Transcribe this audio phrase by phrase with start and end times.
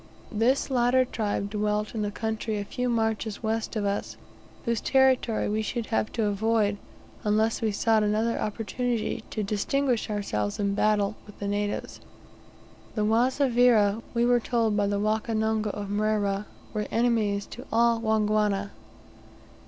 [0.31, 4.17] This latter tribe dwelt in a country a few marches west of us;
[4.65, 6.77] whose territory we should have to avoid,
[7.23, 11.99] unless we sought another opportunity to distinguish ourselves in battle with the natives.
[12.95, 18.71] The Wazavira, we were told by the Wakonongo of Mrera, were enemies to all Wangwana.